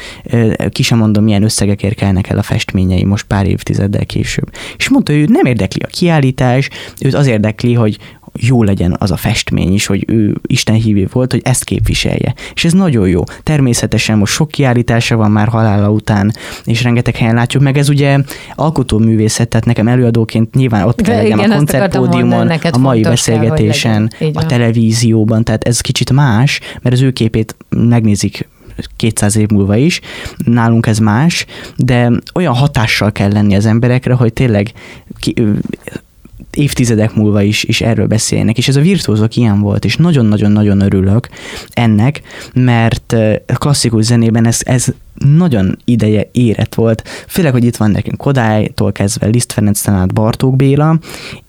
[0.70, 4.52] ki sem mondom, milyen összegek érkelnek el a festményei most pár évtizeddel később.
[4.78, 6.70] És mondta, hogy őt nem érdekli a kiállítás,
[7.02, 7.98] őt az érdekli, hogy,
[8.34, 12.34] jó legyen az a festmény is, hogy ő Isten hívő volt, hogy ezt képviselje.
[12.54, 13.24] És ez nagyon jó.
[13.44, 16.34] Természetesen most sok kiállítása van már halála után,
[16.65, 17.78] és rengeteg helyen látjuk meg.
[17.78, 18.20] Ez ugye
[18.56, 25.44] alkotóművészet, tehát nekem előadóként nyilván ott kell legyen a koncertpódiumon, a mai beszélgetésen, a televízióban,
[25.44, 28.48] tehát ez kicsit más, mert az ő képét megnézik
[28.96, 30.02] 200 év múlva is,
[30.38, 34.72] nálunk ez más, de olyan hatással kell lenni az emberekre, hogy tényleg
[35.20, 35.34] ki,
[36.54, 41.30] évtizedek múlva is, is erről beszélnek, és ez a virtuózok ilyen volt, és nagyon-nagyon-nagyon örülök
[41.70, 42.22] ennek,
[42.54, 44.94] mert klasszikus zenében ez, ez
[45.26, 50.56] nagyon ideje érett volt, főleg, hogy itt van nekünk Kodálytól kezdve Liszt Ferenc át Bartók
[50.56, 51.00] Béla,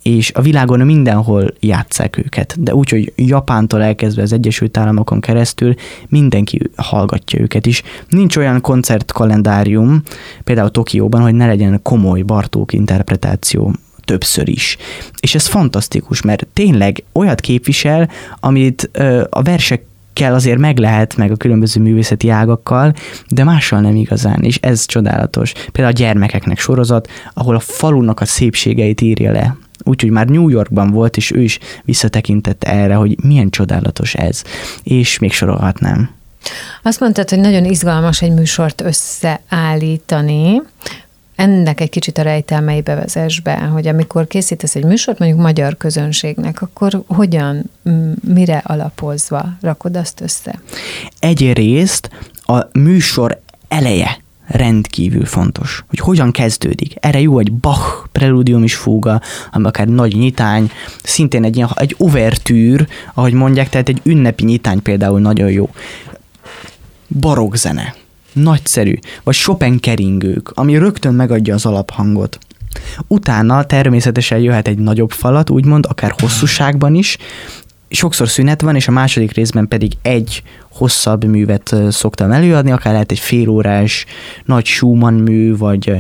[0.03, 5.75] és a világon mindenhol játszák őket, de úgy, hogy Japántól elkezdve az Egyesült Államokon keresztül
[6.09, 7.83] mindenki hallgatja őket is.
[8.09, 10.03] Nincs olyan koncertkalendárium,
[10.45, 13.75] például Tokióban, hogy ne legyen komoly Bartók interpretáció
[14.11, 14.77] többször is.
[15.21, 18.91] És ez fantasztikus, mert tényleg olyat képvisel, amit
[19.31, 22.95] a versek kell azért meg lehet, meg a különböző művészeti ágakkal,
[23.29, 25.53] de mással nem igazán, és ez csodálatos.
[25.53, 29.57] Például a gyermekeknek sorozat, ahol a falunak a szépségeit írja le.
[29.85, 34.43] Úgyhogy már New Yorkban volt, és ő is visszatekintett erre, hogy milyen csodálatos ez.
[34.83, 36.11] És még sorolhatnám.
[36.83, 40.63] Azt mondtad, hogy nagyon izgalmas egy műsort összeállítani
[41.41, 46.63] ennek egy kicsit a rejtelmeibe vezess be, hogy amikor készítesz egy műsort, mondjuk magyar közönségnek,
[46.63, 47.71] akkor hogyan,
[48.21, 50.61] mire alapozva rakod azt össze?
[51.19, 52.11] Egy részt
[52.43, 56.95] a műsor eleje rendkívül fontos, hogy hogyan kezdődik.
[57.01, 59.21] Erre jó egy Bach preludium is fúga,
[59.53, 60.71] ami akár nagy nyitány,
[61.03, 65.71] szintén egy, ilyen, egy overtűr, ahogy mondják, tehát egy ünnepi nyitány például nagyon jó.
[67.09, 67.95] Barokk zene
[68.33, 68.95] Nagyszerű.
[69.23, 72.39] Vagy Chopin keringők, ami rögtön megadja az alaphangot.
[73.07, 77.17] Utána természetesen jöhet egy nagyobb falat, úgymond, akár hosszúságban is,
[77.91, 83.11] sokszor szünet van, és a második részben pedig egy hosszabb művet szoktam előadni, akár lehet
[83.11, 84.05] egy félórás
[84.45, 85.93] nagy Schumann mű, vagy,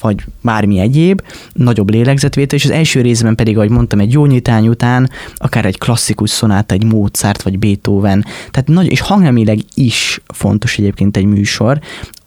[0.00, 4.68] vagy bármi egyéb, nagyobb lélegzetvétel, és az első részben pedig, ahogy mondtam, egy jó nyitány
[4.68, 10.78] után, akár egy klasszikus szonát, egy Mozart, vagy Beethoven, tehát nagy, és hangnemileg is fontos
[10.78, 11.80] egyébként egy műsor,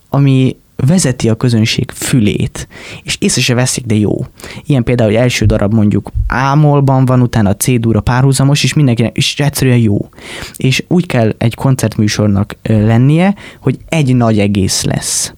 [0.09, 2.67] ami vezeti a közönség fülét,
[3.03, 4.25] és észre se veszik, de jó.
[4.65, 9.39] Ilyen például, hogy első darab mondjuk ámolban van, utána a C-dúra párhuzamos, és mindenkinek, és
[9.39, 10.09] egyszerűen jó.
[10.55, 15.33] És úgy kell egy koncertműsornak lennie, hogy egy nagy egész lesz.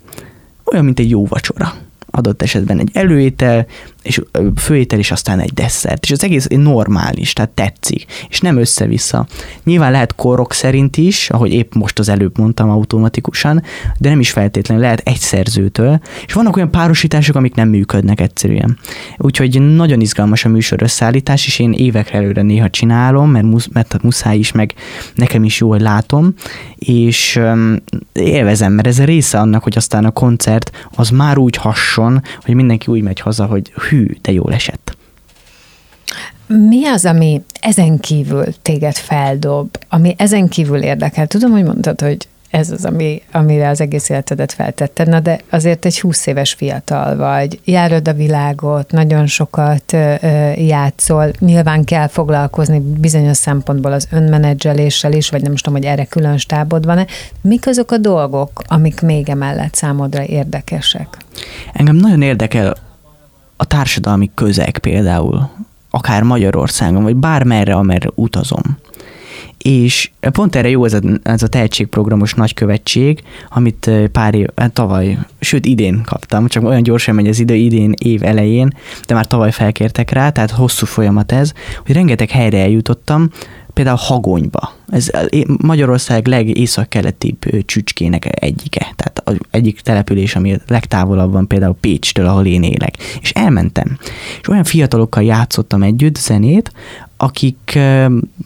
[0.63, 1.73] Olyan, mint egy jó vacsora
[2.11, 3.65] adott esetben egy előétel,
[4.07, 4.21] és
[4.55, 6.03] főétel, és aztán egy desszert.
[6.03, 9.27] És az egész normális, tehát tetszik, és nem össze-vissza.
[9.63, 13.63] Nyilván lehet korok szerint is, ahogy épp most az előbb mondtam automatikusan,
[13.97, 18.77] de nem is feltétlenül lehet egy szerzőtől, és vannak olyan párosítások, amik nem működnek egyszerűen.
[19.17, 24.03] Úgyhogy nagyon izgalmas a műsor összeállítás, és én évekre előre néha csinálom, mert, musz, mert
[24.03, 24.73] muszáj is, meg
[25.15, 26.33] nekem is jó, hogy látom,
[26.75, 27.75] és um,
[28.13, 32.55] élvezem, mert ez a része annak, hogy aztán a koncert az már úgy hasson, hogy
[32.55, 34.97] mindenki úgy megy haza, hogy hű, hű, de jól esett.
[36.47, 41.27] Mi az, ami ezen kívül téged feldob, ami ezen kívül érdekel?
[41.27, 45.85] Tudom, hogy mondtad, hogy ez az, ami, amire az egész életedet feltetted, na de azért
[45.85, 50.15] egy 20 éves fiatal vagy, járod a világot, nagyon sokat ö,
[50.55, 56.05] játszol, nyilván kell foglalkozni bizonyos szempontból az önmenedzseléssel is, vagy nem is tudom, hogy erre
[56.05, 57.05] külön stábod van-e.
[57.41, 61.17] Mik azok a dolgok, amik még emellett számodra érdekesek?
[61.73, 62.86] Engem nagyon érdekel
[63.57, 65.49] a társadalmi közeg például,
[65.89, 68.77] akár Magyarországon, vagy bármerre, amerre utazom.
[69.57, 75.17] És pont erre jó ez a, ez a tehetségprogramos nagykövetség, amit pár év, hát tavaly,
[75.39, 78.73] sőt idén kaptam, csak olyan gyorsan megy az idő, idén év elején,
[79.07, 81.53] de már tavaly felkértek rá, tehát hosszú folyamat ez,
[81.85, 83.29] hogy rengeteg helyre eljutottam,
[83.77, 84.73] például Hagonyba.
[84.89, 85.09] Ez
[85.61, 88.93] Magyarország legészak-keletibb csücskének egyike.
[88.95, 92.97] Tehát az egyik település, ami legtávolabb van például Pécstől, ahol én élek.
[93.21, 93.97] És elmentem.
[94.41, 96.71] És olyan fiatalokkal játszottam együtt zenét,
[97.17, 97.79] akik,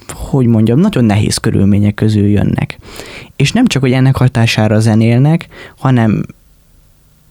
[0.07, 2.77] hogy mondjam, nagyon nehéz körülmények közül jönnek.
[3.35, 6.23] És nem csak, hogy ennek hatására zenélnek, hanem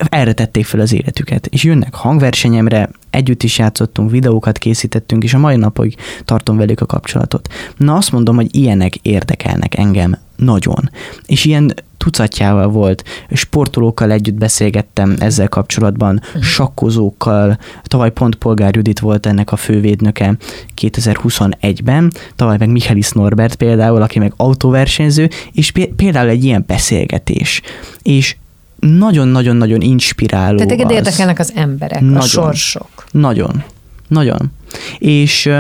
[0.08, 5.38] erre tették fel az életüket, és jönnek hangversenyemre, együtt is játszottunk, videókat készítettünk, és a
[5.38, 7.52] mai napig tartom velük a kapcsolatot.
[7.76, 10.90] Na azt mondom, hogy ilyenek érdekelnek engem nagyon.
[11.26, 16.42] És ilyen tucatjával volt, sportolókkal együtt beszélgettem ezzel kapcsolatban, uh-huh.
[16.42, 20.36] sakkozókkal, tavaly pont Polgár Judit volt ennek a fővédnöke
[20.80, 27.60] 2021-ben, tavaly meg Michalis Norbert például, aki meg autóversenyző, és például egy ilyen beszélgetés.
[28.02, 28.36] És
[28.80, 30.56] nagyon-nagyon-nagyon inspiráló.
[30.56, 33.04] Tehát téged érdekelnek az emberek, nagyon, a sorsok.
[33.10, 33.64] Nagyon.
[34.08, 34.50] Nagyon.
[34.98, 35.50] És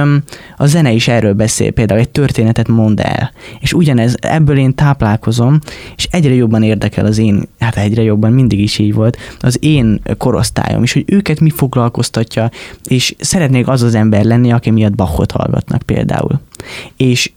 [0.56, 3.32] a zene is erről beszél, például egy történetet mond el.
[3.60, 5.58] És ugyanez, ebből én táplálkozom,
[5.96, 10.00] és egyre jobban érdekel az én, hát egyre jobban, mindig is így volt, az én
[10.18, 12.50] korosztályom, és hogy őket mi foglalkoztatja,
[12.84, 16.40] és szeretnék az az ember lenni, aki miatt Bachot hallgatnak például.
[16.96, 17.30] És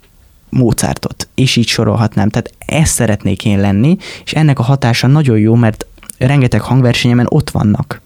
[0.53, 2.29] Mozartot, és így sorolhatnám.
[2.29, 5.85] Tehát ezt szeretnék én lenni, és ennek a hatása nagyon jó, mert
[6.17, 8.01] rengeteg hangversenyemen ott vannak.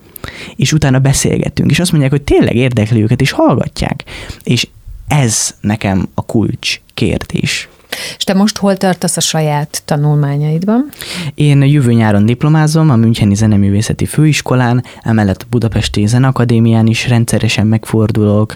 [0.56, 4.04] És utána beszélgetünk, és azt mondják, hogy tényleg érdekli őket, és hallgatják.
[4.44, 4.68] És
[5.08, 7.70] ez nekem a kulcs kérdés.
[8.18, 10.90] És te most hol tartasz a saját tanulmányaidban?
[11.36, 18.56] Én jövő nyáron diplomázom a Müncheni Zeneművészeti Főiskolán, emellett a Budapesti Zenakadémián is rendszeresen megfordulok.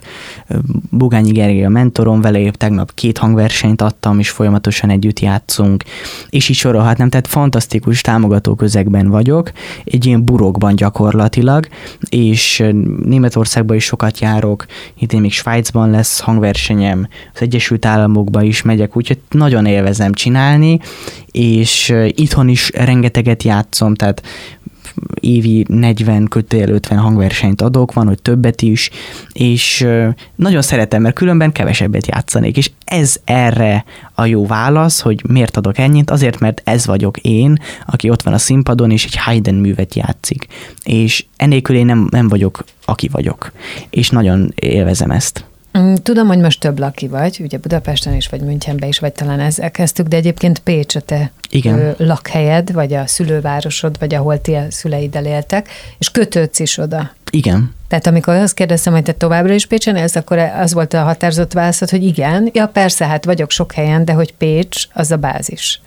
[0.89, 5.83] Bugányi Gergely a mentorom, vele épp tegnap két hangversenyt adtam, és folyamatosan együtt játszunk,
[6.29, 9.51] és így sorolhatnám, tehát fantasztikus támogató közegben vagyok,
[9.83, 11.67] egy ilyen burokban gyakorlatilag,
[12.09, 12.63] és
[13.03, 14.65] Németországban is sokat járok,
[14.99, 20.79] itt még Svájcban lesz hangversenyem, az Egyesült Államokba is megyek, úgyhogy nagyon élvezem csinálni,
[21.31, 24.21] és itthon is rengeteget játszom, tehát
[25.19, 28.89] évi 40 kötél 50 hangversenyt adok, van, hogy többet is,
[29.31, 29.87] és
[30.35, 35.77] nagyon szeretem, mert különben kevesebbet játszanék, és ez erre a jó válasz, hogy miért adok
[35.77, 39.95] ennyit, azért, mert ez vagyok én, aki ott van a színpadon, és egy Haydn művet
[39.95, 40.47] játszik,
[40.83, 43.51] és enélkül én nem, nem vagyok, aki vagyok,
[43.89, 45.45] és nagyon élvezem ezt.
[45.77, 49.39] Mm, tudom, hogy most több laki vagy, ugye Budapesten is, vagy Münchenben is, vagy talán
[49.39, 51.95] ezzel kezdtük, de egyébként Pécs a te Igen.
[51.97, 57.11] lakhelyed, vagy a szülővárosod, vagy ahol ti a szüleiddel éltek, és kötődsz is oda.
[57.31, 57.73] Igen.
[57.87, 61.53] Tehát amikor azt kérdeztem, hogy te továbbra is Pécsen élsz, akkor az volt a határozott
[61.53, 65.81] válaszod, hogy igen, ja persze, hát vagyok sok helyen, de hogy Pécs az a bázis.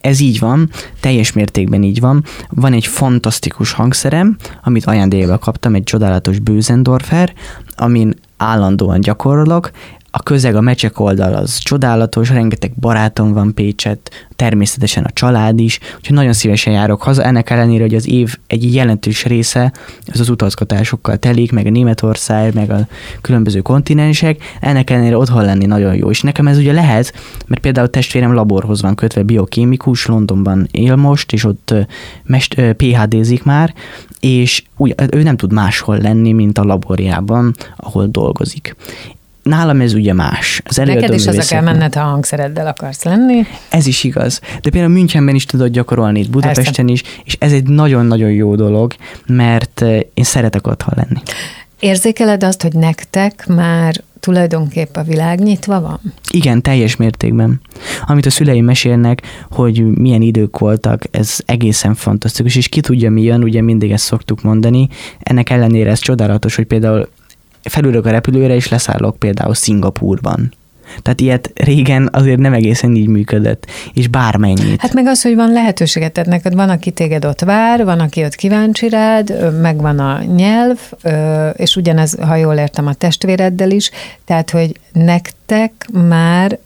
[0.00, 0.70] Ez így van,
[1.00, 2.24] teljes mértékben így van.
[2.48, 7.32] Van egy fantasztikus hangszerem, amit ajándékba kaptam, egy csodálatos Bösendorfer,
[7.76, 9.70] amin állandóan gyakorolok,
[10.16, 15.78] a közeg, a mecsek oldal az csodálatos, rengeteg barátom van Pécset, természetesen a család is,
[15.96, 19.72] úgyhogy nagyon szívesen járok haza, ennek ellenére, hogy az év egy jelentős része
[20.12, 22.86] az az utazgatásokkal telik, meg a Németország, meg a
[23.20, 27.12] különböző kontinensek, ennek ellenére otthon lenni nagyon jó, és nekem ez ugye lehet,
[27.46, 31.74] mert például testvérem laborhoz van kötve biokémikus, Londonban él most, és ott
[32.24, 33.74] mest, PHD-zik már,
[34.20, 38.76] és úgy, ő nem tud máshol lenni, mint a laborjában, ahol dolgozik
[39.46, 40.60] nálam ez ugye más.
[40.64, 43.46] Az Neked is az kell menned, ha hangszereddel akarsz lenni.
[43.68, 44.40] Ez is igaz.
[44.62, 46.92] De például Münchenben is tudod gyakorolni, itt Budapesten Persze.
[46.92, 48.94] is, és ez egy nagyon-nagyon jó dolog,
[49.26, 51.20] mert eh, én szeretek otthon lenni.
[51.80, 56.00] Érzékeled azt, hogy nektek már tulajdonképp a világ nyitva van?
[56.30, 57.60] Igen, teljes mértékben.
[58.06, 63.22] Amit a szüleim mesélnek, hogy milyen idők voltak, ez egészen fantasztikus, és ki tudja mi
[63.22, 64.88] jön, ugye mindig ezt szoktuk mondani.
[65.20, 67.08] Ennek ellenére ez csodálatos, hogy például
[67.68, 70.52] felülök a repülőre, és leszállok például Szingapúrban.
[71.02, 74.80] Tehát ilyet régen azért nem egészen így működött, és bármennyit.
[74.80, 78.24] Hát meg az, hogy van lehetőséget, tehát neked van, aki téged ott vár, van, aki
[78.24, 80.78] ott kíváncsi rád, megvan a nyelv,
[81.52, 83.90] és ugyanez, ha jól értem, a testvéreddel is,
[84.24, 85.72] tehát, hogy nektek
[86.08, 86.58] már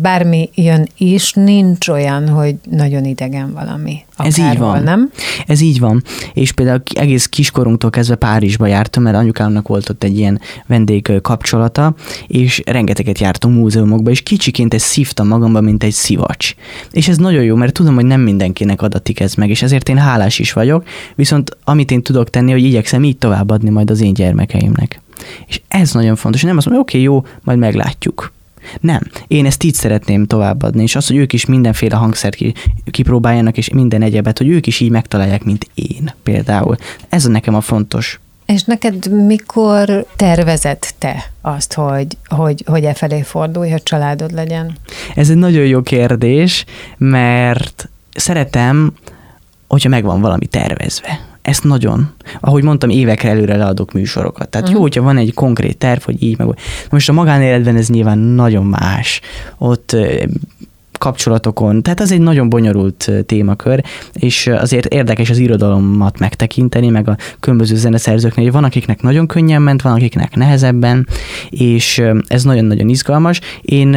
[0.00, 4.04] bármi jön is, nincs olyan, hogy nagyon idegen valami.
[4.16, 4.82] Ez így van.
[4.82, 5.10] nem?
[5.46, 6.02] Ez így van.
[6.34, 11.94] És például egész kiskorunktól kezdve Párizsba jártam, mert anyukámnak volt ott egy ilyen vendég kapcsolata,
[12.26, 16.54] és rengeteget jártunk múzeumokba, és kicsiként ezt szívtam magamba, mint egy szivacs.
[16.90, 19.98] És ez nagyon jó, mert tudom, hogy nem mindenkinek adatik ez meg, és ezért én
[19.98, 24.14] hálás is vagyok, viszont amit én tudok tenni, hogy igyekszem így továbbadni majd az én
[24.14, 25.00] gyermekeimnek.
[25.46, 26.42] És ez nagyon fontos.
[26.42, 28.34] Nem azt mondom, hogy oké, okay, jó, majd meglátjuk
[28.80, 29.00] nem.
[29.26, 32.36] Én ezt így szeretném továbbadni, és az, hogy ők is mindenféle hangszert
[32.90, 36.76] kipróbáljanak, és minden egyebet, hogy ők is így megtalálják, mint én például.
[37.08, 38.20] Ez nekem a fontos.
[38.46, 44.76] És neked mikor tervezett te azt, hogy, hogy, hogy e felé fordulj, hogy családod legyen?
[45.14, 46.64] Ez egy nagyon jó kérdés,
[46.96, 48.92] mert szeretem,
[49.66, 52.12] hogyha megvan valami tervezve ezt nagyon.
[52.40, 54.48] Ahogy mondtam, évekre előre leadok műsorokat.
[54.48, 54.74] Tehát uh-huh.
[54.74, 56.48] jó, hogyha van egy konkrét terv, hogy így meg.
[56.90, 59.20] Most a magánéletben ez nyilván nagyon más.
[59.58, 59.96] Ott
[60.98, 63.82] kapcsolatokon, tehát ez egy nagyon bonyolult témakör,
[64.12, 69.62] és azért érdekes az irodalomat megtekinteni, meg a különböző zeneszerzőknél, hogy van, akiknek nagyon könnyen
[69.62, 71.08] ment, van, akiknek nehezebben,
[71.50, 73.40] és ez nagyon-nagyon izgalmas.
[73.62, 73.96] Én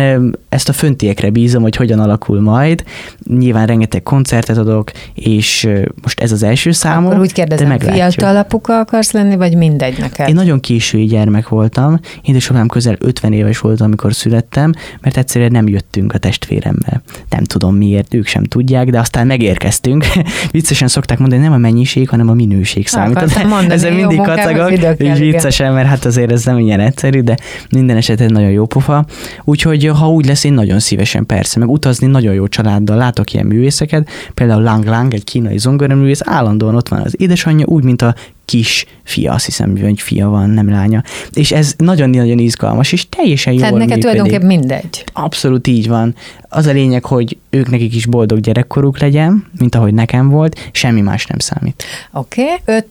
[0.49, 2.83] ezt a föntiekre bízom, hogy hogyan alakul majd.
[3.27, 5.69] Nyilván rengeteg koncertet adok, és
[6.01, 7.05] most ez az első számom.
[7.05, 10.27] Akkor úgy kérdezem, fiatal apuka akarsz lenni, vagy mindegy neked?
[10.27, 11.99] Én nagyon késői gyermek voltam.
[12.21, 16.88] Édesapám közel 50 éves volt, amikor születtem, mert egyszerűen nem jöttünk a testvéremmel
[17.29, 20.05] nem tudom miért, ők sem tudják, de aztán megérkeztünk.
[20.51, 23.43] Viccesen szokták mondani, nem a mennyiség, hanem a minőség számít.
[23.43, 27.37] Mondani, Ezzel mindig kacagok, és viccesen, mert hát azért ez nem ilyen egyszerű, de
[27.69, 29.05] minden esetben nagyon jó pofa.
[29.43, 33.45] Úgyhogy ha úgy lesz, én nagyon szívesen persze, meg utazni nagyon jó családdal, látok ilyen
[33.45, 38.15] művészeket, például Lang Lang, egy kínai zongoraművész, állandóan ott van az édesanyja, úgy, mint a
[38.49, 41.03] kis fia, azt hiszem, hogy fia van, nem lánya.
[41.33, 44.11] És ez nagyon-nagyon izgalmas, és teljesen jól Tehát neked működik.
[44.11, 45.03] tulajdonképpen mindegy.
[45.13, 46.15] Abszolút így van.
[46.49, 51.01] Az a lényeg, hogy ők nekik is boldog gyerekkoruk legyen, mint ahogy nekem volt, semmi
[51.01, 51.83] más nem számít.
[52.11, 52.83] Oké, okay.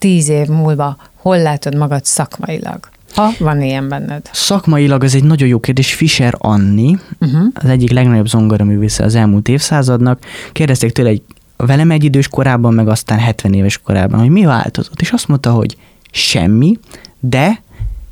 [0.00, 2.78] 5-10 év múlva hol látod magad szakmailag?
[3.14, 4.30] Ha van ilyen benned.
[4.32, 5.94] Szakmailag ez egy nagyon jó kérdés.
[5.94, 7.46] Fischer Anni, uh-huh.
[7.54, 10.18] az egyik legnagyobb zongoraművésze az elmúlt évszázadnak.
[10.52, 11.22] Kérdezték tőle egy
[11.56, 15.00] velem egy idős korában, meg aztán 70 éves korában, hogy mi változott.
[15.00, 15.76] És azt mondta, hogy
[16.10, 16.78] semmi,
[17.20, 17.62] de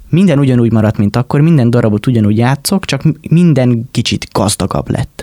[0.08, 5.13] minden ugyanúgy maradt, mint akkor, minden darabot ugyanúgy játszok, csak minden kicsit gazdagabb lett.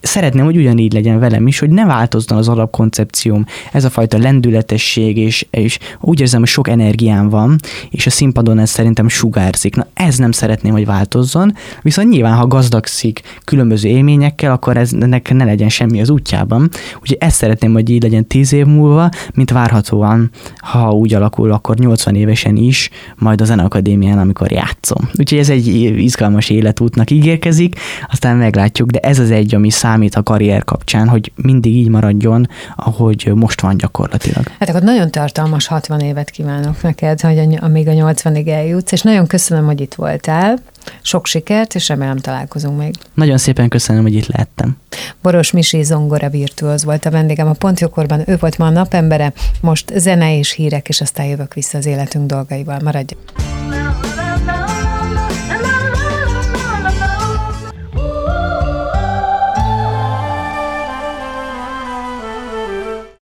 [0.00, 5.16] Szeretném, hogy ugyanígy legyen velem is, hogy ne változzon az alapkoncepcióm, ez a fajta lendületesség,
[5.16, 7.56] és, és úgy érzem, hogy sok energiám van,
[7.90, 9.76] és a színpadon ez szerintem sugárzik.
[9.76, 15.32] Na ez nem szeretném, hogy változzon, viszont nyilván, ha gazdagszik különböző élményekkel, akkor ez, ennek
[15.32, 16.68] ne legyen semmi az útjában.
[17.00, 21.76] Úgyhogy ezt szeretném, hogy így legyen tíz év múlva, mint várhatóan, ha úgy alakul, akkor
[21.76, 25.08] 80 évesen is, majd a Zeneakadémián, amikor játszom.
[25.18, 25.66] Úgyhogy ez egy
[25.98, 27.76] izgalmas életútnak ígérkezik,
[28.10, 31.88] aztán meglátjuk, de ez az egy vagy, ami számít a karrier kapcsán, hogy mindig így
[31.88, 34.46] maradjon, ahogy most van gyakorlatilag.
[34.58, 39.26] Hát akkor nagyon tartalmas 60 évet kívánok neked, hogy amíg a 80-ig eljutsz, és nagyon
[39.26, 40.58] köszönöm, hogy itt voltál.
[41.02, 42.94] Sok sikert, és remélem találkozunk még.
[43.14, 44.76] Nagyon szépen köszönöm, hogy itt lehettem.
[45.22, 49.92] Boros Misi zongora virtuóz volt a vendégem a Pontjókorban, ő volt ma a napembere, most
[49.96, 52.80] zene és hírek, és aztán jövök vissza az életünk dolgaival.
[52.82, 53.14] Maradj!